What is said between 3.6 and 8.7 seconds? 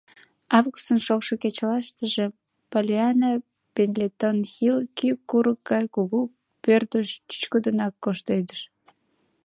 Пендлетон-Хилл кӱ курык гай кугу пӧртыш чӱчкыдынак коштедыш.